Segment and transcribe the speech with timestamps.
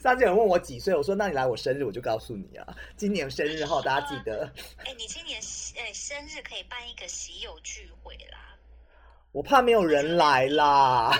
[0.00, 2.76] 上次有人问我几岁，我说那你来我生日我就告诉你啊。
[2.96, 4.50] 今年生日后大家记得。
[4.78, 5.40] 哎，你今年
[5.76, 8.38] 哎生日可以办一个喜友聚会啦。
[9.32, 11.12] 我怕没有人来啦。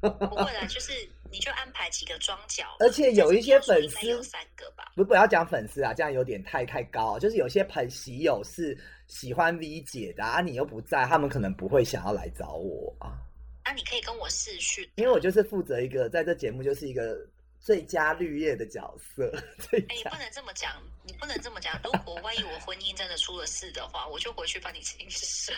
[0.00, 0.92] 不会啦，就是
[1.32, 4.92] 你就安排几个装脚，而且有一些粉丝有三个吧。
[4.94, 7.18] 不不要讲粉丝啊，这样有点太太高。
[7.18, 13.18] 就是有些朋喜友是喜欢 V 姐的啊，你又不在，他们可能不会想要来找我啊。
[13.64, 17.26] 那你可以跟我视讯，因为我就是负责一个在这节目就是一个
[17.66, 19.28] 最佳绿叶的角色。
[19.76, 20.70] 哎，你不能这么讲，
[21.02, 21.76] 你不能这么讲。
[21.82, 25.52] 如果万一我婚姻真的出了事的话，我就回去帮你清事。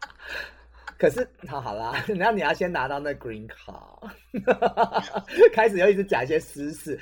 [0.98, 4.10] 可是，好好啦，那你要先拿到那 green card，
[5.54, 7.00] 开始又一直讲一些私事。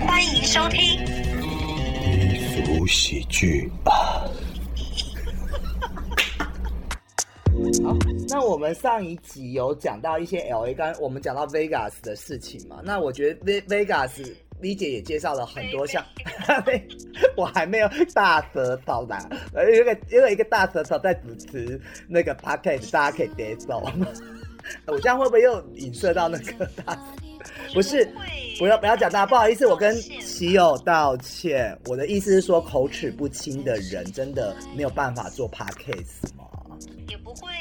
[0.00, 4.26] 欢迎收听民俗喜剧啊。
[7.88, 7.96] 好，
[8.28, 14.34] 那我们上一集有讲到一些 L A，刚我们讲到 Vegas 的事情嘛，那我觉得 V Vegas。
[14.60, 16.04] 李姐也介绍了很多像，
[17.36, 19.16] 我还没有大舌头呢，
[19.54, 23.80] 呃，一个因为一个大舌头在主持那个 podcast，大家可以接受。
[24.88, 26.98] 我这样会不会又影射到那个大？
[27.72, 28.04] 不是，
[28.58, 31.78] 不要不要讲大，不好意思，我跟喜友道歉。
[31.86, 36.44] 我的意思是说，口齿不清的人真的没有办法做 podcast 吗？
[37.08, 37.52] 也不会。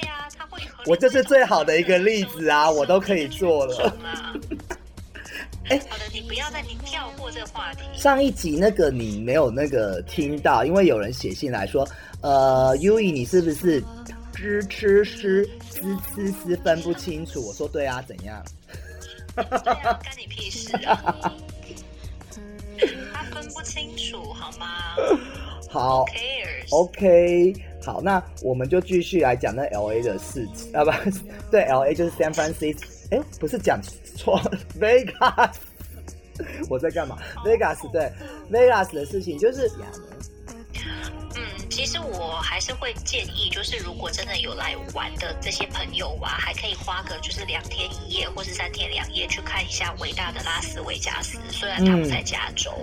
[0.88, 3.94] 我就是最好的一个例子啊，我都可以做了。
[5.70, 7.82] 哎，好的，你不要再你跳过这个话题。
[7.94, 11.86] 上一集那个你没有那个听到，因为有人写信来说，
[12.22, 13.84] 呃，U E 你是不是
[14.34, 17.46] 知吃吃滋滋滋分不清楚？
[17.46, 18.42] 我说对啊，怎样？
[19.36, 21.34] 干你屁事啊！
[23.14, 24.96] 他分不清楚好吗？
[25.70, 26.06] 好
[26.72, 30.92] ，OK，好，那我们就继续来讲那 L A 的事情啊，不
[31.52, 33.80] 对，L A 就是 San Francisco，哎，不是讲。
[34.16, 34.42] 错
[34.80, 35.54] ，Vegas，
[36.70, 38.12] 我在干嘛？Vegas 对
[38.52, 39.70] ，Vegas 的事情就是。
[41.88, 51.40] 其实我还是会建议，就是如果真的有来玩的这些朋友啊，还可以花个就是两天一夜或是三天两夜去看一下伟大的拉斯维加斯。
[51.50, 52.74] 虽然它不在加州，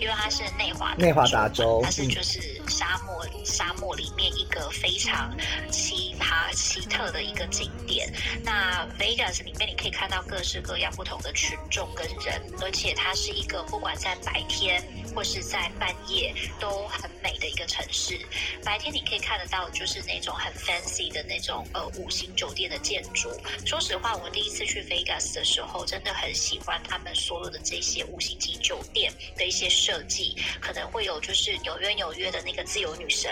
[0.00, 5.36] 因为它是内华内华达州，它是就是沙漠沙漠里面一个非常
[5.70, 8.10] 奇葩奇特的一个景点。
[8.42, 14.82] 那 Vegas 里面你可以看到各式各样不同的群众跟人，而且它是一个不管在白天
[15.14, 18.18] 或是在半夜都很美的一个城市。
[18.62, 23.30] 白天你可以看得到，就是那种很 fancy 的那种呃五星酒店的建筑。
[23.66, 33.30] 说实话，我第一次去 Vegas 的时候，真的很喜欢他们所有的这些五星级酒店的一些设计，可能会有就是纽约纽约的那个自由女神。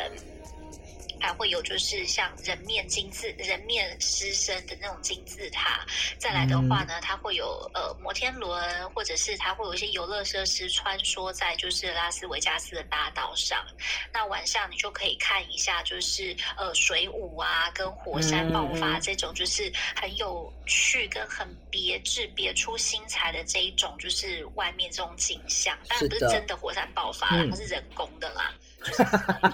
[1.23, 5.87] 还会有就是像人面金字人面狮身的那种金字塔，
[6.19, 13.65] 再来的话呢，它会有呃摩天轮，或者是它会有一些游乐设施穿梭在就是拉斯维加斯的大道上。
[14.13, 28.53] 那晚上你就可以看一下就是呃水舞啊，跟火山爆发这种就是很有趣跟很别致、别出心裁的这一种就是外面这种景象，当然不是真的火山爆发啦，它是人工的啦。
[28.85, 29.03] 就是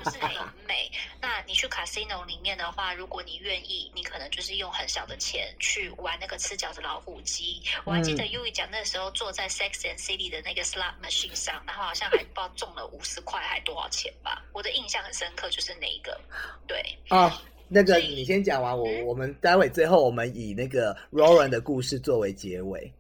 [0.05, 0.31] 就是很
[0.67, 0.91] 美。
[1.21, 7.63] 那你去 casino 里面的话，如果你愿意，你可能就是用很小的钱去玩那个吃饺子老虎机。
[7.85, 14.45] 我还记得 U 讲那时候坐在 Sex and City 的那个 slot machine 上，然后好像还不知道中了五十块还多少钱吧。
[14.53, 16.19] 我的印象很深刻，就是那一个。
[16.67, 22.93] 对啊，那个你先讲完，我我们待会最后我们以那个 Roran 的故事作为结尾。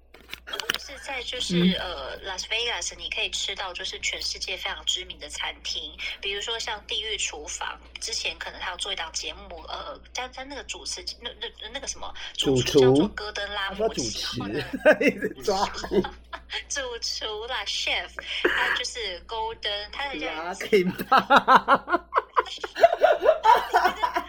[1.08, 14.28] 是在就是呃，Las Vegas，你可以吃到就是全世界非常知名的餐厅，比如说像地狱厨房，之前可能他有做一档节目，呃，他他那个主持那那那个什么主厨叫做戈登拉姆齐，
[15.42, 15.66] 抓
[16.68, 18.10] 主厨啦，chef，
[18.42, 20.28] 他就是 Golden，他的叫。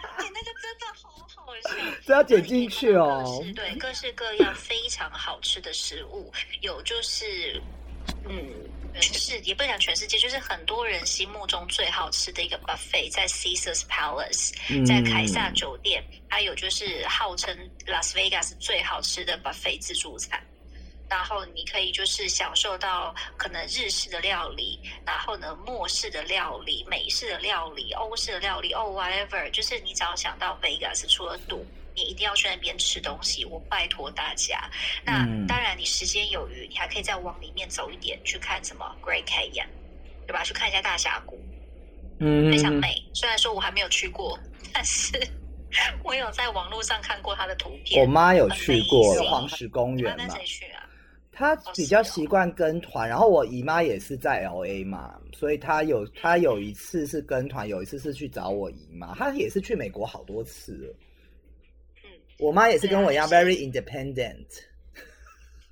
[2.06, 3.44] 这要剪进去哦。
[3.54, 7.60] 对，各式各样非常好吃的食物，有就是，
[8.28, 8.52] 嗯，
[9.00, 14.52] 是也不讲全世界，就是很多人心目中最好吃的一个 buffet，在 Caesar's Palace，
[14.86, 17.56] 在凯撒酒店，还有就是号称
[17.86, 20.40] Las Vegas 最好吃的 buffet 自助餐。
[21.10, 31.66] 然后你可以就是享受到可能日式的料理，然后呢，墨式的料理、美式的料理、欧式的料理，哦，whatever，就是你只要想到 Vegas 除了赌，
[31.96, 33.44] 你一定要去那边吃东西。
[33.44, 34.70] 我拜托大家。
[35.04, 39.66] 那当然，你时间有余，你还可以再往里面走一点，去看什么 Great Canyon，
[40.28, 40.44] 对吧？
[40.44, 41.40] 去看一下大峡谷，
[42.20, 43.02] 嗯，非常美。
[43.12, 44.38] 虽然说我还没有去过，
[44.72, 45.20] 但是
[46.04, 48.00] 我有在网络上看过他的图片。
[48.00, 50.86] 我妈有去过黄石公园嘛，跟谁去啊？
[51.40, 60.94] 她比较习惯跟团，然后我姨妈也是在 L A 嘛，所以她有她有一次是跟团，有一次是去找我姨妈，她也是去美国好多次了。
[62.04, 64.44] 嗯，我妈也是跟我一样 very independent。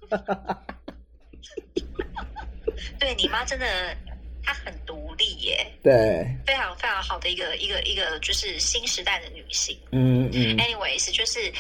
[2.99, 3.95] 对你妈真的，
[4.43, 9.77] 她很独立耶，对，非常非常好的一个一个一个就是新时代的女性。
[9.93, 11.53] 嗯嗯 anyways，就是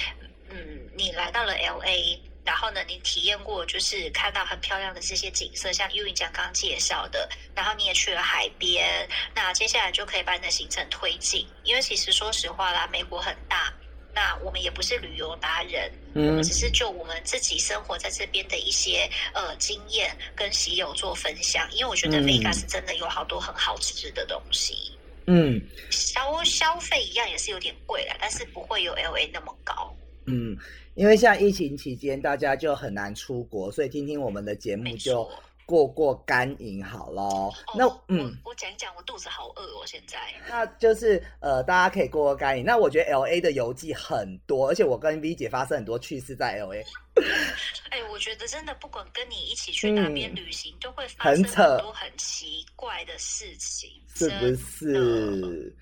[0.48, 0.56] 嗯，
[0.96, 2.18] 你来到了 L A，
[2.48, 13.70] 然后呢，你体验过就是看到很漂亮的这些景色，像 U 云讲刚刚介绍的，然后你也去了海边，那接下来就可以把你的行程推进，因为其实说实话啦，美国很大。
[14.14, 24.96] 那我们也不是旅游达人，我嗯们只是就我们自己生活在这边的一些呃经验跟喜友做分享，因为我觉得嗯 Vegas 真的有好多很好吃的东西。
[25.26, 25.60] 嗯
[25.90, 29.94] 消消费一样也是有点贵啦，但是不会有 L A 那么高。
[30.28, 30.56] 嗯，
[30.94, 35.32] 因为现在疫情期间大家就很难出国，所以听听我们的节目就错
[35.66, 37.54] 过过干瘾好咯。
[37.76, 38.34] 那哦、嗯。
[38.42, 40.18] 我我讲一讲，我肚子好饿哦，现在。
[40.48, 42.64] 那就是呃，大家可以过过干瘾。
[42.64, 46.82] 那我觉得 L A 的游记很多，而且我跟 V 姐发生很多趣事在 L A。
[47.90, 55.76] 哎，我觉得真的不管跟你一起去哪边嗯旅行，都会发生很扯很多很奇怪的事情，是不是？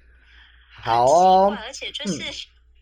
[0.83, 2.21] 好哦，而且就是。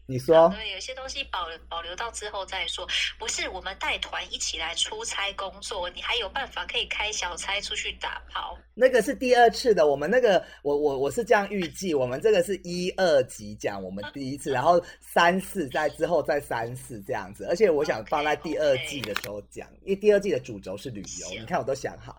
[0.07, 2.87] 你说对，有些东西保留保留到之后再说。
[3.19, 8.57] 不是我们带团一起来出差工作，你还有办法可以开小差出去打炮。
[8.75, 22.13] 那个是第二次的，我们那个我我我是这样预计，我们这个是一二集讲我们第一次，然后三四在之后再三四这样子，而且我想放在第二季的时候讲，因为第二季的主轴是旅游，你看我都想好。
[22.13, 22.19] 好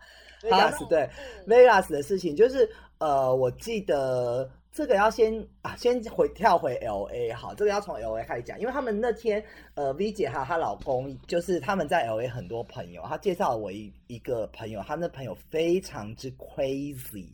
[0.50, 9.42] Vegas 对嗯 Vegas 的事情就是呃，我记得这个要先啊，先回跳回 L A 好，这个要从 L A 开始讲，因为他们那天
[9.74, 17.30] 呃 V 姐还有她老公，就是他们在 L A 很多朋友，她介绍了我一一个朋友，他那朋友非常之 crazy。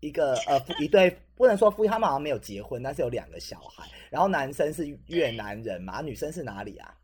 [0.00, 3.86] 一个呃一对不能说夫妻，他们好像没有结婚，但是有两个小孩。
[4.08, 6.96] 然后男生是越南人嘛，女生是哪里啊？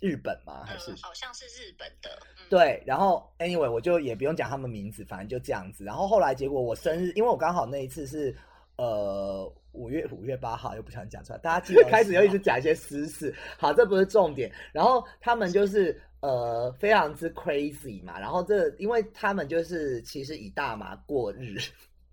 [0.00, 0.62] 日本吗？
[0.66, 2.10] 还是嗯，好像是日本的。
[2.36, 5.84] 嗯、对，然后 anyway 我就也不用讲他们名字，反正就这样子。
[5.84, 8.36] 然后后来结果我生日，因为我刚好那一次是
[8.80, 13.34] 呃五月五月八号，又不想讲出来，大家记得 开始又一直讲一些私事。
[13.58, 14.50] 好，这不是重点。
[14.72, 21.58] 然后他们就是呃非常之 crazy 嘛，然后这因为他们就是其实以大麻过日，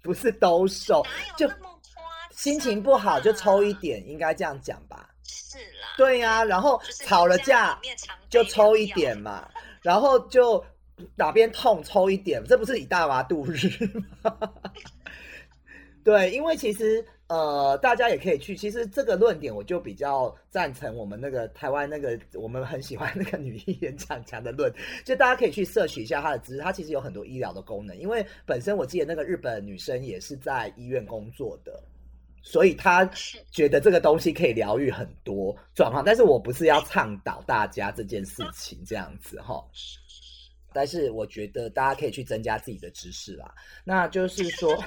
[0.04, 1.02] 不是兜售，
[1.38, 1.50] 就
[2.32, 3.80] 心情不好就抽一啊。
[3.80, 5.10] 点，应该这样讲吧。
[5.24, 5.88] 是啦。
[5.98, 7.80] 对呀、然后吵了架
[8.30, 9.50] 就抽一点嘛，
[9.82, 10.64] 然后就
[11.16, 13.70] 哪边痛抽一点，这不是以大麻度日
[14.22, 14.38] 吗？
[16.08, 18.56] 对，因为其实呃，大家也可以去。
[18.56, 24.74] 其实这个论点，我就比较赞成我们那个台湾那个我们很喜欢那个女艺人强强的论，
[25.04, 26.62] 就大家可以去摄取一下她的知识。
[26.62, 31.78] 她其实有很多医疗的功能，因为本身我记得那个日本女生也是在医院工作的。
[32.42, 33.04] 所以她
[33.52, 39.62] 觉得这个东西可以疗愈很多状况，但是我不是要倡导大家这件事情这样子哈。
[40.78, 43.52] 但是我觉得大家可以去增加自己的知识啦。
[43.84, 44.78] 那就是说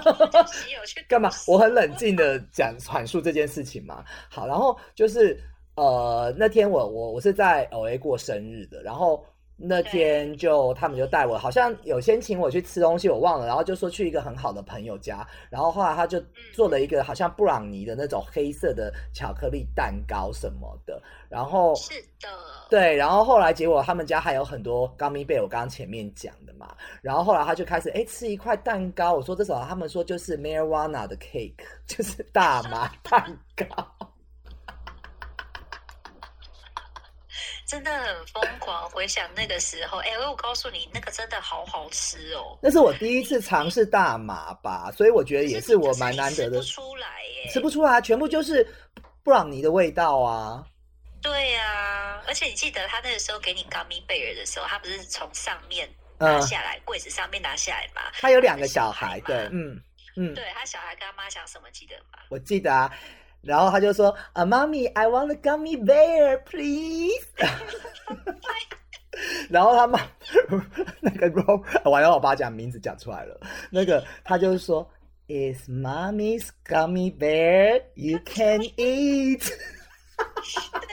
[1.08, 1.30] 干嘛？
[1.46, 4.04] 我很冷静的讲 阐述这件事情嘛。
[4.28, 5.40] 好，然后就是
[5.74, 9.24] 呃，那天我我我是在 L A 过生日的，然后
[9.56, 22.28] 那天就他们就带我，好像有先请我去吃东西，我忘了，然后就说去一个很好的朋友家，然后后来他就做了一个好像布朗尼的那种黑色的巧克力蛋糕什么的，然后是的，
[22.68, 26.74] 对，然后后来结果他们家还有很多 gummy bear，我刚刚前面讲的嘛。
[27.00, 31.54] 然后后来他就开始哎吃一块蛋糕，我说这时候他们说就是 marijuana 的 cake，
[31.88, 33.66] 就是大麻蛋糕。
[37.66, 38.88] 真的很疯狂。
[38.90, 42.58] 回想那个时候，哎、我告诉你，那个真的好好吃哦。
[42.62, 47.06] 那是我第一次尝试大麻吧，所以我觉得也是我蛮难得的吃不出来
[47.44, 48.66] 耶，吃不出来，全部就是
[49.22, 50.64] 布朗尼的味道啊。
[51.20, 58.02] 对呀、而且你记得他那个时候给你 gummy bear 的时候，他不是从上面嗯拿下来，柜子上面拿下来吗？
[58.20, 59.80] 他有两个小孩，嘛对，嗯
[60.16, 62.18] 嗯，对他小孩跟他妈讲什么，记得吗？
[62.28, 62.90] 我记得啊。
[63.40, 67.24] 然后他就说：“啊，妈咪，I want a gummy bear, please。
[69.48, 70.00] ”然后他妈
[71.00, 73.40] 那个 Ro，完了，我把他讲名字讲出来了。
[73.70, 74.88] 那个他就是说
[75.28, 79.48] ：“Is mommy's gummy bear you can eat。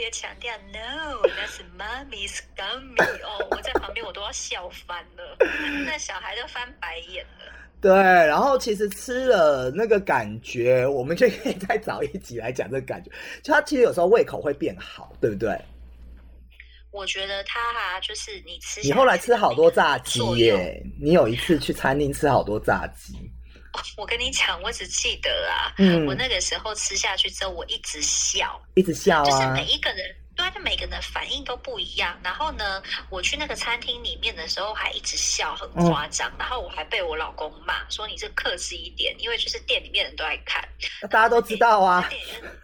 [0.00, 3.02] 别强调，No，that's mommy's gummy。
[3.22, 5.36] 哦，我在旁边我都要笑翻了，
[5.84, 7.52] 那小孩都翻白眼了。”
[7.82, 13.10] 对，然后其实吃了那个感觉，我们就可以再找一集来讲这个感觉。
[13.42, 15.54] 就他其实有时候胃口会变好，对不对？
[16.92, 20.82] 我觉得他哈，就是你吃，你后来吃好多炸鸡耶！
[20.98, 23.29] 你有一次去餐厅吃好多炸鸡。
[23.96, 30.16] 我跟你讲，我只记得啊，嗯，我那个时候吃下去之后，我一直笑，一直笑啊，就是每一个人。
[30.36, 32.18] 对，就每个人的反应都不一样。
[32.24, 36.32] 然后呢，我去那个餐厅里面的时候，还一直笑，很夸张。
[36.38, 40.66] 然后我还被我老公骂，说你这克制一点，因为就是店里面人都在看，
[41.10, 42.08] 大家都知道啊。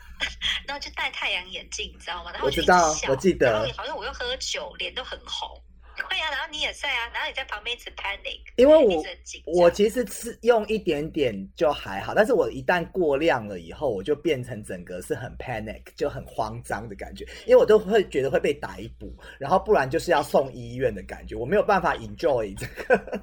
[0.66, 2.30] 然后就戴太阳眼镜，你知道吗？
[2.32, 5.62] 然后我知道，我记得，然后好像我又喝酒，脸都很红。
[6.04, 9.04] 会啊，然后你也在啊，然后你在旁边一直 panic，因为我
[9.46, 22.96] 我其实吃用一点点就还好，但是我一旦过量了以后，我就变成整个是很 panic，就很慌张的感觉，因为我都会觉得会被逮捕，然后不然就是要送医院的感觉，我没有办法 enjoy 这个。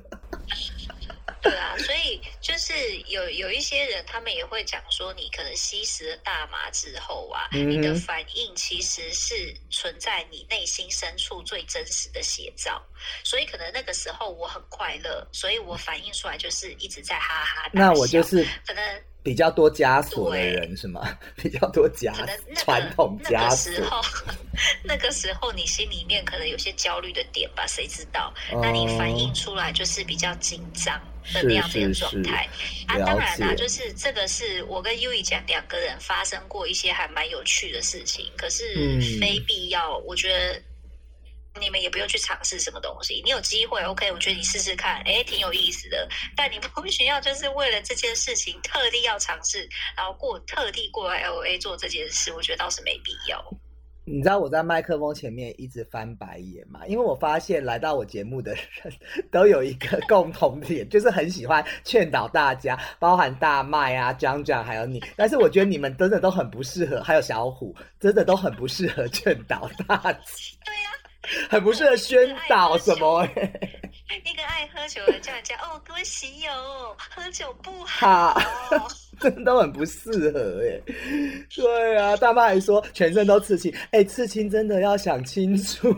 [1.41, 2.73] 对啊，所以就是
[3.07, 12.83] 有有一些人，他们也会讲说，你可能吸食了大麻之后啊，你的反应其实是存在你内心深处最真实的写照。
[13.23, 17.69] 所以可能那个时候我很快乐，所以我反应出来就是一直在哈哈。
[17.71, 21.17] 那我就是可能比较多枷锁的人是吗？
[21.41, 22.13] 比较多枷
[22.55, 23.71] 传统枷锁。
[23.73, 24.01] 那个时候，
[24.83, 27.65] 那个时候你心里面可能有些焦虑的点吧？
[27.65, 28.33] 谁知道？
[28.61, 31.01] 那你反映出来就是比较紧张。
[31.33, 32.45] 的那样的一个状态
[32.85, 40.61] 啊，当然啦，就是这个是我跟 U 一讲两个人发生过一些还蛮有趣的事情，可是非必要，我觉得
[41.59, 43.21] 你们也不用去尝试什么东西。
[43.23, 46.07] 你有机会，OK，我觉得你试试看，哎，挺有意思的。
[46.35, 53.43] 但你不需要就是为了这件事情特地要尝试，然后过特地过来 LA 做这件事，我觉得倒是没必要。
[54.05, 56.81] 你知道我在麦克风前面一直翻白眼吗？
[56.87, 58.93] 因为我发现来到我节目的人
[59.31, 65.01] 都有一个 共同点，就是很喜欢劝导大家，包含大麦啊、张张还有你。
[65.15, 70.11] 但是我觉得你们真的都很不适合，还有小虎，真的都很不适合劝导大家。
[70.65, 70.89] 对呀。
[71.49, 73.27] 很不适合宣导什么？
[74.25, 76.51] 一个爱喝酒的叫人家哦，各位喜友，
[76.97, 78.39] 喝酒不好，
[79.19, 80.79] 真的都很不适合哎。
[81.55, 85.91] 对啊，大妈还说全身都刺青，哎，刺青真的要想清楚。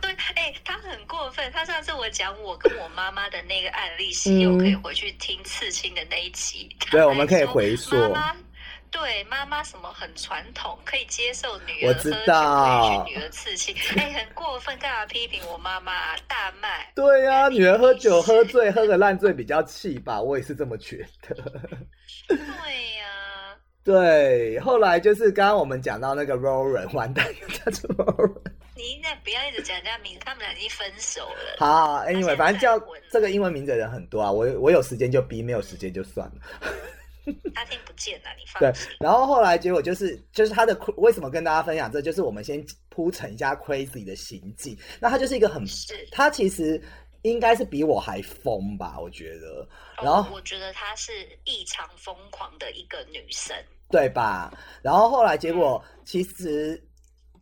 [0.00, 1.50] 对，哎，他很过分。
[1.52, 6.74] 他上次我讲我跟我妈妈的那个案例，喜友可以回去听刺青的那一集。
[6.90, 7.94] 对，我们可以回溯。
[8.98, 16.90] 对妈妈什么很传统，可以接受女儿喝酒，可以去女儿刺青，哎，很过分，干嘛批评我妈妈大卖？
[16.94, 21.34] 对呀，女儿喝酒喝醉，喝个烂醉比较气吧，我也是这么觉得。
[22.26, 22.36] 对
[22.96, 28.50] 呀，对，后来就是刚刚我们讲到那个 Roran，完蛋，叫做 Roran。
[28.74, 31.56] 你应该不要一直讲人家名字，他们俩已经分手了。
[31.58, 36.34] 好，Anyway，反正叫这个英文名字的人很多啊，我我有时间就逼，没有时间就算了。
[37.54, 38.72] 他听不见了，你放对。
[39.00, 44.78] 然后后来结果就是，就是他的为什么跟大家分享这，就是我们先铺陈一下 Crazy 的行迹。
[45.00, 45.64] 那他就是一个很，
[46.10, 46.80] 他其实
[47.22, 49.68] 应该是比我还疯吧，我觉得。
[50.02, 51.12] 然后我觉得她是
[51.44, 53.56] 异常疯狂的一个女生，
[53.90, 54.52] 对吧？
[54.82, 56.82] 然后后来结果其实。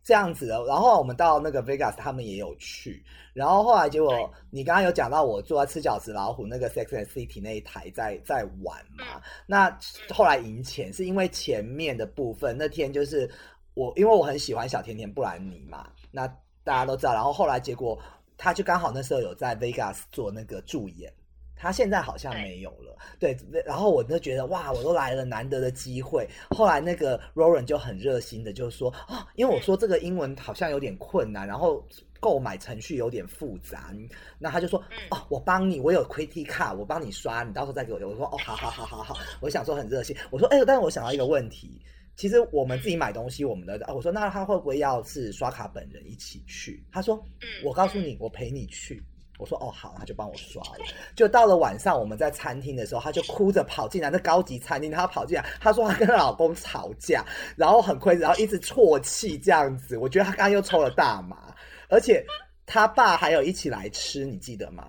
[0.05, 9.75] 这样子的，然后我们到那个 Vegas，他们也有去，然后后来结果你刚刚有讲到我坐在吃饺子老虎那个 Sex and City 那一台在在玩嘛，那
[10.13, 13.27] 后来赢钱是因为前面的部分那天就是
[13.73, 16.27] 我因为我很喜欢小甜甜布兰妮嘛，那
[16.63, 17.99] 大家都知道，然后后来结果
[18.37, 21.11] 他就刚好那时候有在 Vegas 做那个助演。
[21.55, 23.35] 他现在好像没有了，对，
[23.65, 26.27] 然后我就觉得哇，我都来了，难得的机会。
[26.49, 31.83] 后来那个 Roran 就很热心的就说啊，因为我说这个英文好像有点困难，然后
[32.19, 33.93] 购买程序有点复杂，
[34.37, 37.99] 那他就说哦，我帮你，我有 Credit Card，我帮你刷，你到时候再给我。
[37.99, 40.15] 我说哦，好好好好好，我想说很热心。
[40.29, 41.81] 我说哎，但是我想到一个问题，
[42.15, 46.83] 其实我们自己买东西，我们的我说那他会不会要是刷卡本人一起去？
[46.91, 47.23] 他说
[47.63, 49.01] 我告诉你，我陪你去。
[49.37, 50.85] 我说哦好，他就帮我刷了。
[51.15, 54.09] 就到了晚上，我们在餐厅的时候，他就哭着跑进来。
[54.09, 57.25] 那高级餐厅，他跑进来，他说他跟她老公吵架，
[57.57, 59.97] 然后很亏，然后一直啜泣这样子。
[59.97, 61.53] 我觉得他刚刚又抽了大麻，
[61.89, 62.25] 而且
[62.65, 64.87] 他爸还有一起来吃，你记得吗？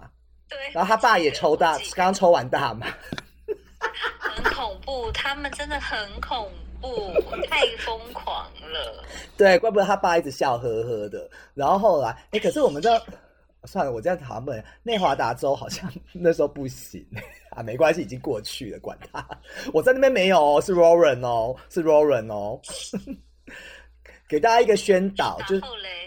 [0.48, 0.56] 对。
[0.72, 2.86] 然后他爸也抽大，刚抽完大麻。
[4.20, 6.48] 很恐怖，他们真的很恐
[6.80, 7.12] 怖，
[7.50, 9.04] 太疯狂了。
[9.36, 11.28] 对，怪不得他爸一直笑呵呵的。
[11.52, 13.02] 然后后来，哎，可是我们这。
[13.66, 17.04] 算了，我这样讨论内华达州好像 那时候不行
[17.50, 19.26] 啊，没关系，已经过去了，管他。
[19.72, 22.60] 我在那边没有，是 Roran 哦，是 Roran 哦。
[24.28, 25.60] 给大家一个宣导，就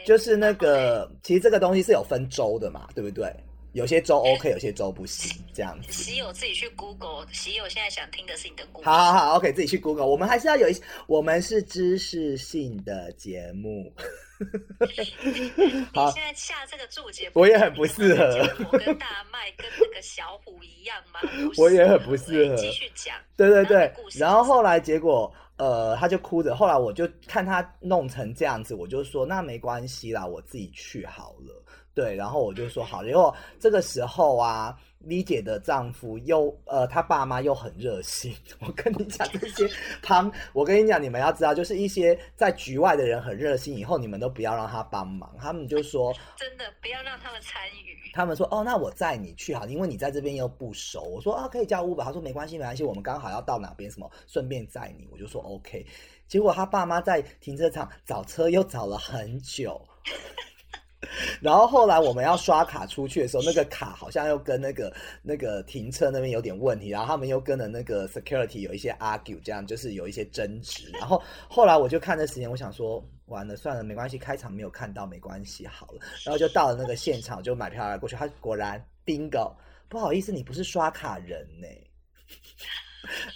[0.05, 3.33] 就是那个，其实这个东西是有分州的嘛，对不对？
[3.73, 5.91] 有些州 OK，有些州不行，这样子。
[5.91, 8.89] 喜友自己去 Google，喜友现在想听的是你的故事。
[8.89, 10.07] 好好好，OK，自己去 Google。
[10.07, 10.75] 我们还是要有一，
[11.07, 13.93] 我们是知识性的节目。
[14.79, 18.25] 你现在下这个注解，我也很不适合。
[18.71, 21.19] 我跟大麦跟那个小虎一样吗？
[21.57, 22.55] 我也很不适合。
[22.55, 23.15] 继续讲。
[23.35, 23.91] 对对对。
[24.17, 26.55] 然后后来结果，呃，他就哭着。
[26.55, 31.63] 后来我就看他弄成这样子，我就说那没关系啦，我自己去好了。
[31.93, 34.77] 对，然后我就说好，结果这个时候啊。
[34.99, 38.35] 李姐的丈夫又呃，他爸妈又很热心。
[38.59, 39.69] 我跟你讲这些
[40.03, 45.33] 旁，我跟你讲，你们要知道，就是一些在局外的人很热心，以后你们都不要让他帮忙。
[45.39, 47.97] 他们就说，真的不要让他们参与。
[48.11, 51.01] 他们说，哦，那我载你去好，因为你在这边又不熟。
[51.03, 52.03] 我说啊，可以叫 Uber。
[52.03, 55.07] 他说没关系，没关系，我们刚好要到哪边，什么顺便载你。
[55.11, 55.85] 我就说 OK。
[56.27, 59.79] 结果他爸妈在停车场找车又找了很久。
[61.39, 70.91] 然后后来我们要刷卡出去的时候，那个卡好像又跟那个那个停车那边有点问题，然后他们又跟了那个 security 有一些 argue，这样就是有一些争执。
[70.99, 75.99] 然后后来我就看这时间，我想说完了算了，没关系，开场没有看到没关系，好了。
[76.25, 78.15] 然后就到了那个现场，就买票来过去。
[78.17, 79.53] 他果然 bingo，
[79.87, 81.67] 不好意思，你不是刷卡人呢。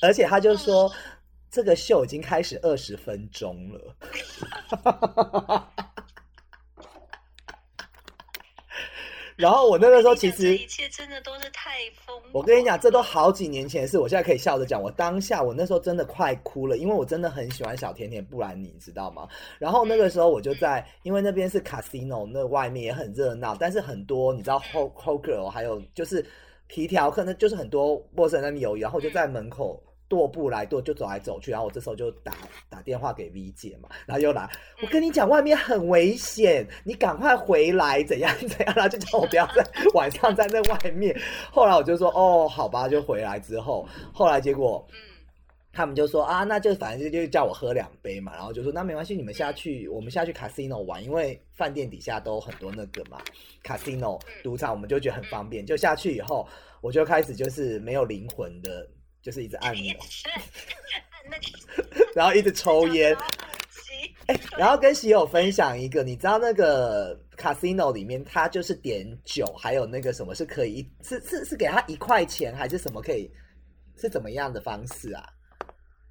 [0.01, 0.91] 而且他就说
[1.49, 3.95] 这个秀已经开始二十分钟了。
[9.43, 11.71] 然后我那个时候其实一切真的都是太
[12.05, 12.17] 疯。
[12.31, 14.81] 我跟你讲，这都好几年前的事，我现在可以笑着讲。
[14.81, 19.27] 我当下我那时候真的快哭了，因为我真的很喜欢小甜甜布兰妮，知道吗？
[19.59, 26.25] 然后那个时候我就在，因为那边是 casino，那外面也很热闹，但是很多你知道 ho ho girl，还有就是
[26.67, 29.83] 皮条客，那就是很多陌生人有，然后就在门口。
[30.13, 32.33] 踱步来踱，就走来走去，然后我这时候就打
[32.69, 34.49] 打电话给 V 姐嘛，然后又来，
[34.81, 41.19] 我跟你讲，外面很危险，你赶快回来，怎样 怎样，然后就叫我不要在 晚上站在那外面。
[41.51, 44.85] 后来我就说，哦，好吧，就回来之后，后来结果，
[45.71, 53.17] 他们就说啊，那就反正就就叫我喝两杯嘛，然后就说那没关系，你们下去，我们下去 casino 玩，因为饭店底下都很多那个嘛
[53.63, 56.47] ，casino 赌场，我们就觉得很方便，就下去以后，
[56.81, 58.87] 我就开始就是没有灵魂的。
[59.23, 59.97] 就是一直按钮，
[62.13, 63.15] 然后一直抽烟，
[64.27, 73.31] 哎，然后跟喜友分享一个，你知道那个 casino 里面，它就是点酒，还有那个什么是可以，是是是给他一块钱，还是什么可以，
[73.95, 75.23] 是怎么样的方式啊？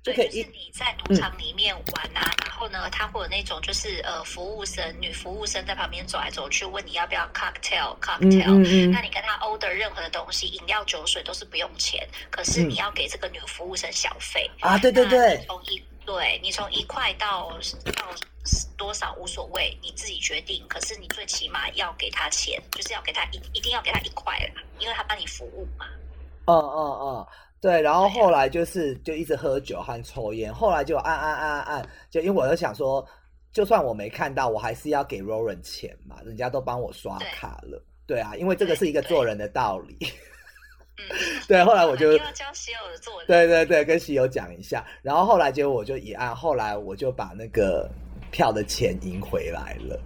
[0.02, 17.56] 就可以，就是你在赌场里面玩啊，然后呢，他会有那种就是呃，服务生女服务生在旁边走来走去，问你要不要 cocktail cocktail，嗯那你跟他 order 任何的东西，饮料、酒水都是不用钱，可是你要给这个女服务生小费啊，对对对，从一对你从一块到
[17.94, 18.04] 到
[18.76, 25.86] 多少无所谓，你自己决定，可是你最起码要给他钱，就是要给他一一定要给他一块啦，因为他帮你服务嘛。
[26.46, 27.28] 哦哦哦。
[27.62, 33.06] 对，然后后来就是就一直喝酒和抽烟，后来就按按按按按，就因为我就想说，
[33.52, 39.96] 就算我没看到，我还是要给 Roran 钱嘛，人家都帮我刷卡了，对啊，因为这个是一个做人的道理。
[41.46, 43.26] 对，后来我就要教喜友的做 人。
[43.28, 47.88] 对对对，跟喜友讲一下，然后后来结果我就一按，后来我就把那个
[48.32, 50.00] 票的钱赢回来了。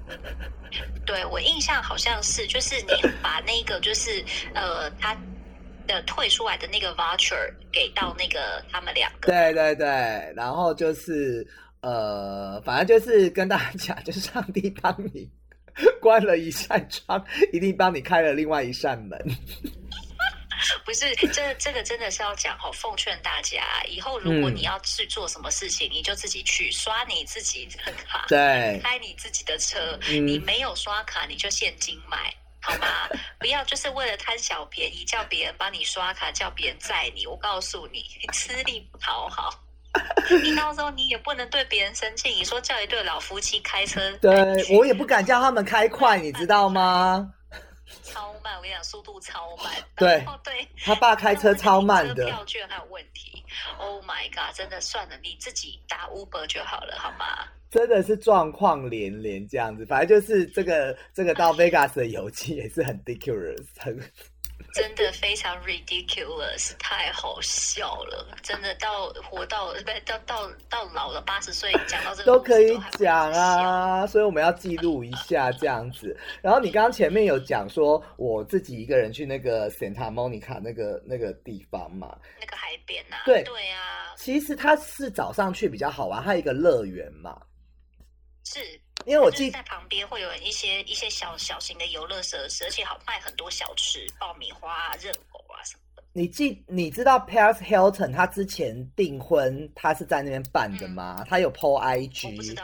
[1.06, 2.92] 对我印象好像是，就是你
[3.22, 5.16] 把那个就是呃他。
[5.86, 9.86] 的退出来的那个 voucher 给到那个他们两个，对对对，
[10.36, 11.46] 然后就是
[11.80, 15.30] 呃，反正就是跟大家讲，就是上帝帮你
[16.00, 19.18] 关了一扇窗，一定帮你开了另外一扇门。
[20.86, 32.34] 不是，这这个真的是要讲哦，奉劝大家，以后如果你要去做什么事情，你就自己去刷你自己的卡，对，开你自己的车，你没有刷卡，你就现金买。
[32.66, 33.08] 好吗？
[33.38, 37.24] 不要就是为了贪小便宜，叫别人帮你刷卡，叫别人载你。
[37.26, 39.50] 我告诉你，吃力不讨好。
[40.42, 42.28] 你到时候你也不能对别人生气。
[42.30, 47.32] 你说叫一对老夫妻开车，对我也不敢叫他们开快，你知道吗？
[48.02, 49.72] 超慢，我跟你讲，速度超慢。
[49.96, 52.26] 对，哦对，他爸开车超慢的。
[52.26, 53.44] 票券还有问题。
[53.78, 54.54] Oh my god！
[54.54, 57.46] 真的算了，你自己打 Uber 就好了，好吗？
[57.70, 63.98] 真的是状况连连这样子，反正就是这个 这个到 Vegas 的游记也是很 ridiculous，很
[64.72, 68.26] 真的非常 ridiculous，太好笑了。
[68.42, 76.14] 真的到活到不到到到老了八十岁讲到这 都可以讲啊，所以我们要记录一下这样子。
[76.42, 87.40] 然后你刚刚前面有讲说我自己一个人去那个 Santa Monica 那个那个地方嘛，那个海边呐，对对啊，其实它是早上去比较好玩，它一个乐园嘛。
[88.48, 96.04] 是，因为我记得在旁边会有一些一些小小型的游乐设施，而且好卖很多小吃，爆米花啊、热狗啊什么的。
[96.12, 101.24] 你记你知道 Paris Hilton 他之前订婚，他是在那边办的吗？
[101.28, 102.62] 他有 PO 我不知 IG，道，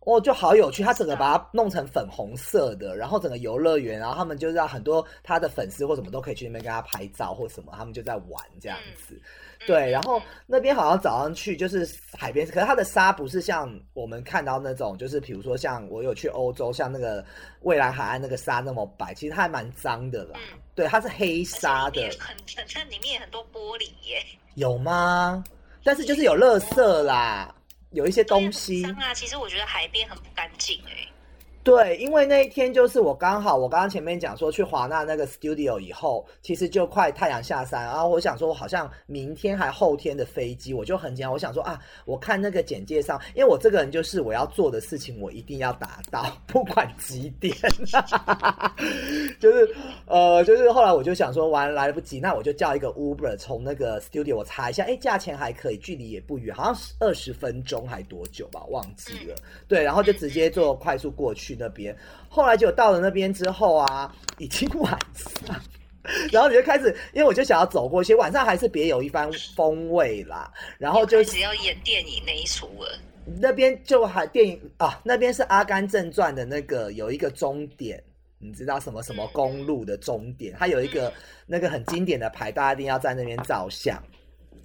[0.00, 9.14] 哦，就好有趣，他整个把它弄成粉红色的，然后整个游乐园，然后他们就让很多他的粉丝或什么都可以去那边跟他拍照或什么，他们就在玩这样子。
[9.14, 9.22] 嗯
[9.66, 17.24] 对，然后那边好像早上去就是海边，可是它的沙不是像我们看到那种，就是比如说像我有去欧洲，像那个
[17.60, 20.38] 蔚蓝海岸那个沙那么白，其实它还蛮脏的啦。
[20.52, 25.44] 嗯对，它是黑沙的很很，它里面也很多玻璃耶，有吗？
[25.84, 27.54] 但是就是有垃圾啦，
[27.90, 28.82] 有一些东西。
[28.82, 29.12] 脏啊。
[29.12, 31.06] 其实我觉得海边很不干净哎。
[31.62, 47.54] 对，因为那一天就是我刚好，我刚刚前面讲说去华纳那个 studio 以后，其实就快太阳下山，然后我想说，我好像明天还后天的飞机，我就很紧张，我想说啊，我看那个简介上，因为我这个人就是我要做的事情，我一定要达到， 不管几点，
[49.38, 49.68] 就是
[50.06, 59.36] 呃，就是后来我就想说，完来不及，那我就叫一个 Uber 从那个 studio 我查一下，哎，价钱还可以，距离也不远，好像是二十分钟还多久吧，忘记了。
[59.68, 61.96] 对，然后就直接坐快速过去那边。
[62.28, 65.60] 后来就到了那边之后啊， 已经晚上，
[66.32, 70.52] 然后你就开始，因为我就想要走过去，晚上还是别有一番风味啦。
[70.78, 72.98] 然后就只要演电影那一出了。
[73.40, 78.02] 那边就还电影啊，那边是《阿甘正传》的那个有一个终点。
[78.42, 80.56] 你知道什么什么公路的终点？
[80.58, 81.12] 它有一个
[81.46, 84.02] 那个很经典的牌，大家一定要在那边照相。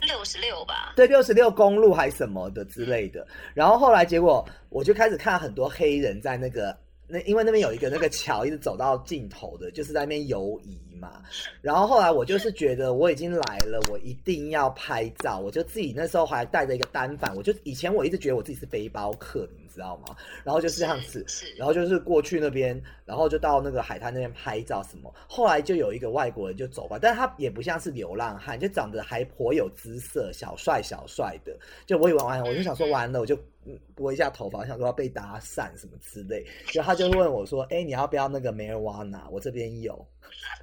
[0.02, 3.26] 六十六吧，对，六十六公路还什么的之类的。
[3.54, 6.76] 然后后来结果我就开始看很多黑人在那个
[7.08, 11.22] 那，因为那边有一个那个桥一直走到尽头的，就是在那边游移嘛。
[11.62, 20.16] 然后后来我就是觉得我已经来了，我一定要拍照，我就自己那时候还带着一个单反，我就以前我一直觉得我自己是背包客，你知道吗？
[20.44, 21.26] 然后就是这样子，
[21.58, 25.14] 然后就是过去那边，然后就到那个海滩那边拍照什么。
[25.28, 31.56] 后来就有一个外国人就走过来，但是他也不像是流浪汉，就长得还颇有姿色，小帅小帅的。
[31.86, 33.36] 就我以为完了，我就想说完了，我就
[33.66, 36.46] 嗯拨一下头发，想说要被搭讪什么之类。
[36.68, 39.22] 就他就问我说：“哎、你要不要那个 marijuana？
[39.30, 40.08] 我这边有，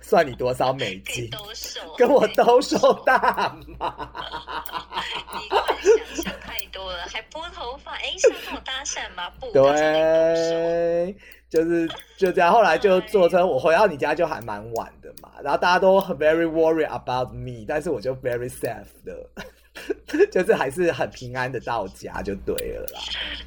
[0.01, 1.29] 算你多少美金？
[1.99, 4.11] 跟我兜售大麻。
[5.83, 6.32] ”你想想太
[6.73, 9.31] 多了，还拨头发，哎，是要跟我搭讪吗？
[9.39, 9.51] 不。
[9.53, 11.15] 对，
[11.49, 12.51] 就是就这样。
[12.53, 19.31] 后来就坐车，我回到你家就还蛮晚的嘛，然后大家都很 very worried about me，但是我就 very safe 的，
[20.33, 23.01] 就是还是很平安的到家就对了啦。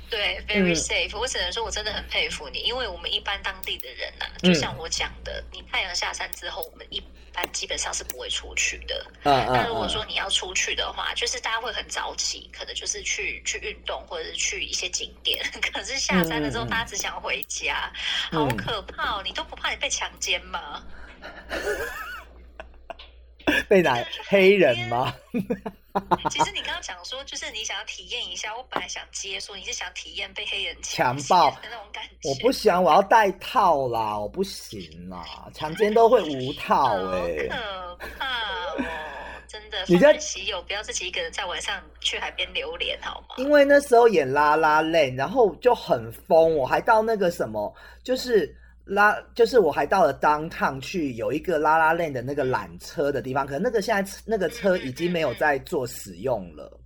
[0.09, 7.01] 对，very 嗯 safe、我只能说，我真的很佩服你，因为我们一般当地的人呐、嗯就像我讲的，你太阳下山之后，我们一
[7.35, 9.05] 般基本上是不会出去的。
[9.23, 15.45] 嗯那如果嗯说你要出去的话，就是大家会很早起，可能就是去去运动，或者是去一些景点。
[15.73, 17.91] 可是下山的时候，大家只想回家，
[18.31, 19.21] 嗯好可怕哦！
[19.23, 20.81] 你都不怕你被强奸吗？
[23.45, 25.13] 嗯， 被哪黑人吗？
[26.29, 32.29] 其实你刚刚讲说，就是你想要体验一下，我本来想接说你是想体验被黑人强暴的那种感觉。
[32.29, 38.83] 我不想，我要戴套啦，我不行啦，强奸都会无套哎、好可怕哦！
[39.47, 43.35] 真的，你在你在喜友不要自己一个人在晚上去海边流连好吗？
[43.37, 48.53] 因为那时候演拉拉链，然后就很疯，我还到那个什么，就是
[48.85, 56.79] 拉，就是我还到了 downtown 去有一个拉拉链的那个缆车的地方，可能那个现在那个车已经没有在做使用了，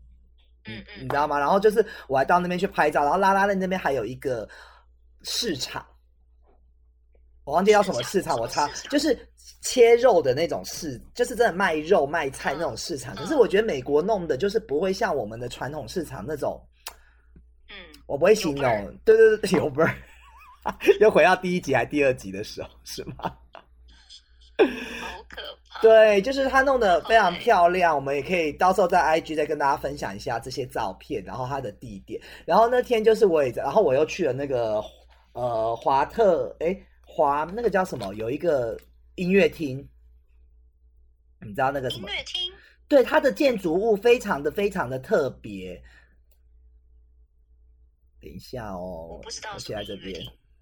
[0.66, 1.38] 嗯你嗯，知道吗？
[1.38, 4.48] 然后就是我还到那边去拍照，然后拉拉链那边还有一个
[5.24, 5.86] 市场，
[7.44, 9.18] 我忘记叫什么市场，我查就是
[9.62, 13.14] 切肉的那种市，就是真的卖肉卖菜那种市场。
[13.16, 16.66] 可是我觉得美国弄的就是不会像我们的传统市场那种，
[17.68, 17.76] 嗯，
[18.08, 19.94] 我不会形容，对对对， 有味儿。
[21.00, 23.16] 又回到第一集还第二集的时候是吗？
[24.60, 25.82] 好可怕。
[25.82, 32.22] 对，就是他弄得非常漂亮，我们也可以到时候在 IG 再跟大家分享一下这些照片，然后他的地点。
[32.46, 34.84] 然后那天就是我也在，然后我又去了那个
[35.32, 38.14] 呃华特，哎华那个叫什么？
[38.16, 38.78] 有一个
[39.16, 39.88] 音乐厅，
[41.42, 42.10] 你知道那个什么？
[42.10, 42.54] 音乐厅
[42.90, 45.82] 对，它的建筑物非常的非常的特别。
[48.22, 50.22] 等一下哦，我不知道我什写在这边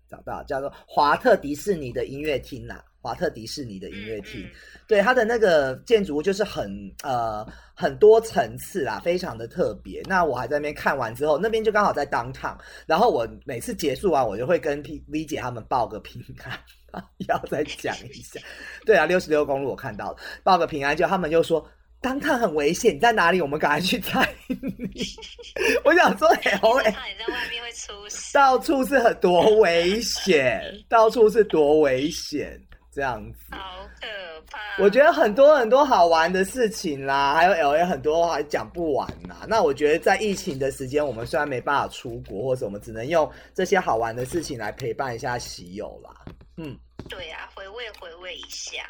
[0.10, 4.42] 找到，叫做华特迪士尼的音乐厅啦，华特迪士尼的音乐厅。
[4.42, 4.50] 嗯
[4.88, 6.72] 对它的那个建筑物就是很
[7.04, 10.02] 呃很多层次啦，非常的特别。
[10.08, 16.58] 那我还在那边看完之后，那边就刚好在当趟，然后我每次结束完，我就会跟 P V 姐他们报个平安，
[17.28, 18.40] 要再讲一下。
[18.86, 21.68] 对啊，六十六公路我看到了，报个平安，就他们就说
[22.00, 23.42] 当趟很危险，你在哪里？
[23.42, 24.56] 我们赶快去载你。
[25.84, 26.28] 我想说，
[26.62, 32.60] L 你在外面会出事，到处是很多危险，到处是多危险，
[32.94, 33.40] 这样子。
[33.52, 34.08] 好可
[34.50, 34.60] 怕！
[34.82, 39.46] 我觉得很多很多好玩的事情啦，还有 L A 很多还讲不完呐。
[39.48, 46.12] 那我觉得在疫情的时间，我们虽然没办法出国，或者我们只能用这些好玩的事情来陪伴一下喜友啦。
[46.58, 46.78] 嗯，
[47.10, 48.84] 对呀，回味回味一下。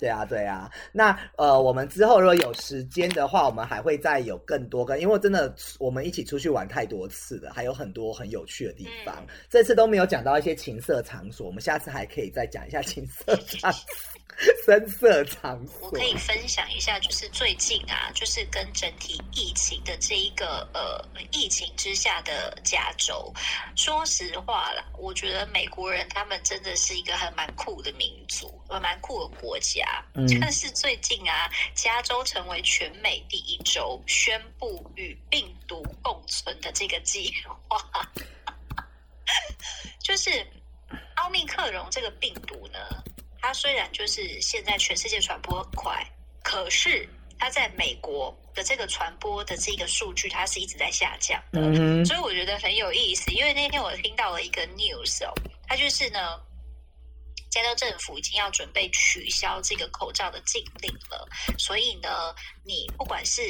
[0.00, 9.14] 对啊，对啊，那呃，我们之后如果有时间的话，我们还会再有更多个，因为真的我们一起出去玩太多次了，还有很多很有趣的地方。
[9.50, 14.19] 这次都没有讲到一些情色场所，我们下次还可以再讲一下情色场所。
[14.64, 23.32] 深色场所，我可以分享一下，就是最近啊，就是跟整体疫情的这一个呃疫情之下的加州。
[23.76, 30.02] 说实话啦，我觉得美国人他们真的是一个很蛮酷的民族，呃，蛮酷的国家。
[30.14, 30.26] 嗯。
[30.40, 37.34] 但是最近啊，加州成为全美第一州宣布与病毒共存的这个计
[37.68, 38.10] 划，
[40.02, 40.46] 就是
[41.16, 42.78] 奥密克戎这个病毒呢。
[43.40, 46.06] 它虽然就是现在全世界传播很快，
[46.42, 52.04] 可是它在美国的这个传播的这个数据，它是一直在下降的。
[52.04, 55.32] 所以我觉得很有意思，因为那天我听到了一个 news 哦，
[55.66, 56.38] 它就是呢，
[57.50, 63.40] 加州政府已经要准备取消这个口罩的禁令了，所以呢，你不管是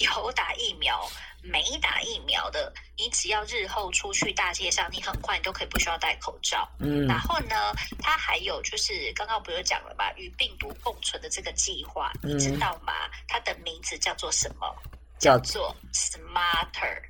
[0.00, 1.08] 有打疫苗。
[1.42, 6.68] 没打疫苗的，你只要日后出去大街上，你很快你都可以不需要戴口罩。
[6.78, 12.92] 嗯，然后呢，它还有就是刚刚不是讲了吧，与病毒共存的这个计划，你知道吗？
[13.26, 14.70] 它的名字叫做什么？
[15.18, 17.00] 叫做 Smarter，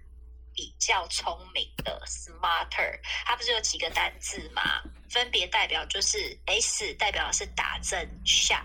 [0.55, 3.00] 比较聪明的 Smarter。
[3.24, 4.81] 它不是有几个单字吗？
[5.09, 8.62] 分别代表就是 S 代表的是打针 shot，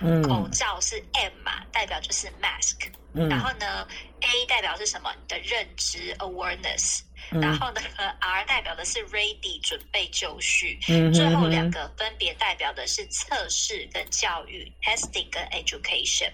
[0.00, 2.90] 嗯，口罩是 M 嘛，代表就是 mask。
[3.12, 3.86] 然后呢
[4.20, 5.12] ，A 代表是什么？
[5.14, 7.00] 你的认知 awareness。
[7.30, 7.80] 然后呢
[8.20, 10.78] ，R 代表的是 ready 准备就绪。
[11.12, 16.30] 最后两个分别代表的是测试跟教育 testing 跟 education。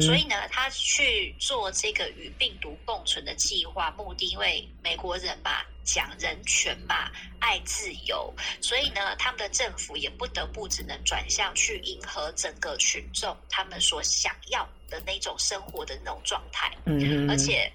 [0.00, 14.68] 所以呢，他去做这个与病毒共存的计划，目的因为美国人嘛，讲人权嘛，爱自由，所以呢，他们的政府也不得不只能转向去迎合整个群众他们所想要。
[14.90, 17.72] 的那种生活的那种状态，嗯，而且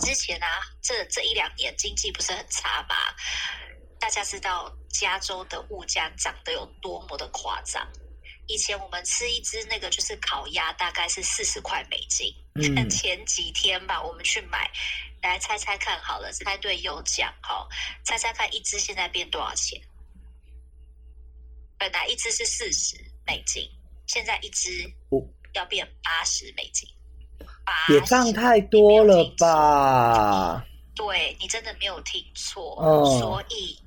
[0.00, 0.46] 之前啊，
[0.82, 2.96] 这这一两年经济不是很差嘛？
[4.00, 7.86] 大家知道加州的物价涨得有多么的夸张？
[8.46, 12.34] 以前我们吃一只那个就是烤鸭，大概是四十块美金。
[12.54, 14.70] 嗯，前几天吧，我们去买，
[15.22, 17.68] 来猜猜看好了，猜对有奖哈！
[18.04, 19.80] 猜猜看，一只现在变多少钱？
[21.78, 23.70] 本来一只是四十美金，
[24.06, 24.90] 现在一只
[25.52, 26.88] 要变八十美金，
[27.88, 30.64] 也涨太多了吧？
[30.94, 32.74] 对你真的没有听错，
[33.20, 33.78] 所以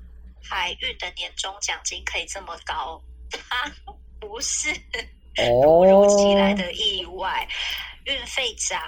[0.42, 3.70] 海运的年终奖金可以这么高，它
[4.18, 4.72] 不是
[5.36, 7.46] 突如其来的意外。
[8.04, 8.80] 运费涨，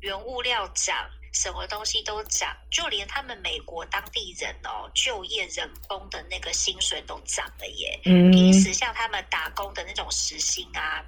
[0.00, 0.94] 原物料涨，
[1.32, 8.00] 什么东西都涨，就连他们美国当地人哦，就业人工的那个薪水都涨了耶。
[8.02, 11.02] 平时像他们打工的那种时薪啊。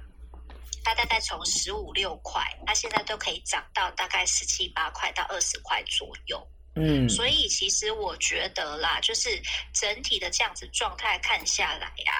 [0.85, 6.47] 它大概从十五六块，它现在都可以涨到大概十七八块到二十块左右。
[6.77, 9.41] 嗯，所以其实我觉得啦，就是
[9.73, 12.13] 整体的这样子状态看下来呀，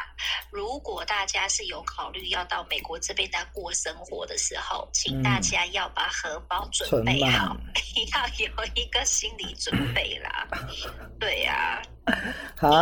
[0.49, 7.55] 如果大家是有考虑要到美国这边来过生活的时候，请大家要把荷包准备好，
[8.13, 10.47] 要有一个心理准备啦。
[11.19, 11.81] 对呀，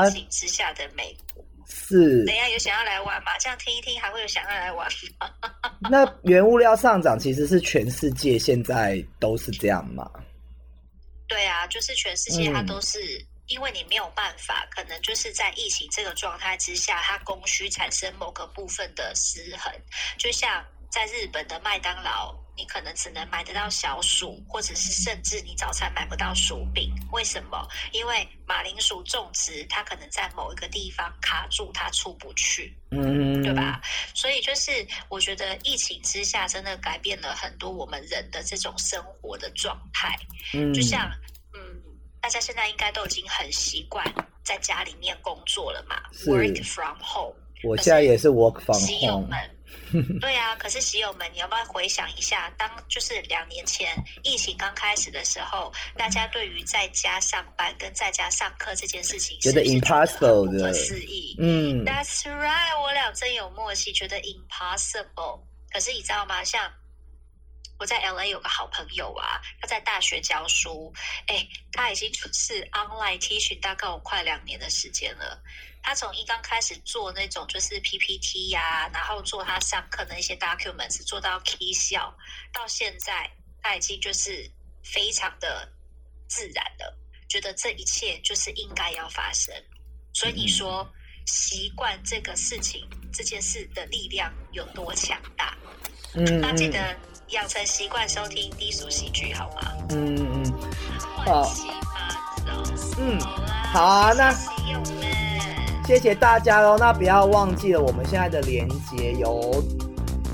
[0.08, 1.44] 疫情之下的美国。
[1.68, 3.32] 是，等下有想要来玩吗？
[3.40, 4.88] 这样听一听，还会有想要来玩
[5.20, 5.30] 吗？
[5.90, 10.10] 那原物料上涨其实是全世界现在都是这样吗？
[11.28, 13.00] 对啊，就是全世界它都是，
[13.48, 19.74] 因为你没有办法，可能就是在疫情这个状态之下，它供需产生某个部分的失衡，
[20.18, 22.43] 就像在日本的麦当劳。
[22.56, 26.94] 你可能只能买得到小薯，或者是甚至你早餐买不到薯饼。
[27.12, 27.68] 为什么？
[27.92, 33.82] 因为马铃薯种植它可能在某一个地方卡住，它出不去，嗯，对吧？
[34.14, 34.72] 所以就是
[35.10, 40.16] 我觉得疫情之下真的改变了很多我们人的这种生活的状态。
[40.54, 41.12] 嗯，就像
[41.54, 41.60] 嗯，
[42.22, 44.06] 大家现在应该都已经很习惯
[44.44, 47.36] 在家里面工作了嘛，work from home。
[47.64, 49.30] 我现在也是 work from home。
[50.20, 61.36] 对啊，可是喜友们，你要不要回想一下，当就是两年前疫情刚开始的时候，大家对于在家上班跟在家上课这件事情，觉得 impossible 的，不可思议。
[61.40, 65.42] 嗯，That's right，我俩真有默契，觉得 impossible。
[65.72, 66.44] 可是你知道吗？
[66.44, 66.72] 像
[67.80, 70.94] 我在 L A 有个好朋友啊，他在大学教书，
[71.28, 75.42] 哎，他已经是 online teaching 大概有快两年的时间了。
[75.82, 82.16] 他从一刚开始做那种就是 PPT 呀，然后做他上课的一些 documents，做到 key 效，
[82.54, 83.30] 到现在
[83.62, 84.50] 他已经就是
[84.82, 85.68] 非常的
[86.30, 86.96] 自然的，
[87.28, 89.54] 觉得这一切就是应该要发生。
[90.14, 90.90] 所以你说
[91.26, 95.58] 习惯这个事情，这件事的力量有多强大？
[96.14, 96.96] 嗯，那记得
[97.34, 99.72] 养成习惯收听低俗喜剧好吗？
[99.90, 100.54] 嗯嗯嗯，
[101.26, 101.52] 好，
[103.00, 103.20] 嗯，
[103.74, 104.34] 好啊，那。
[105.86, 106.78] 谢谢大家喽！
[106.80, 109.62] 那不要忘记了，我们现在的连接有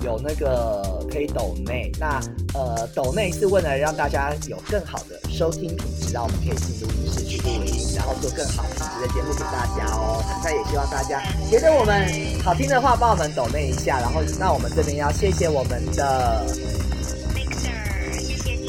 [0.03, 1.91] 有那个可以抖内。
[1.99, 2.21] 那
[2.53, 10.23] 呃，抖内是为了让大家有更好的收听品质，让我们可以进入音室去录音，然后做更好品质的节目给大家哦。
[10.43, 12.07] 那也希望大家觉得我们
[12.43, 13.99] 好听的话，帮我们抖内一下。
[13.99, 16.45] 然后，那我们这边要谢谢我们的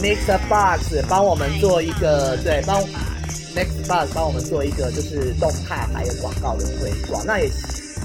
[0.00, 2.82] Mixer Box 帮我们做一个对帮
[3.54, 7.50] Mix Box 帮我们做一个就是动态还有广告的推广，那也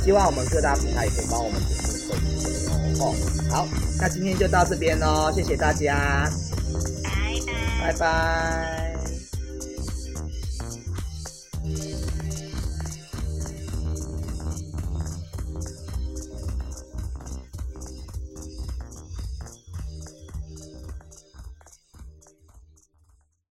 [0.03, 3.15] 希望我们各大平台也可以帮我们节目推一哦。
[3.49, 3.67] 好，
[3.99, 6.29] 那今天就到这边喽，谢谢大家，
[7.81, 8.84] 拜拜，拜拜。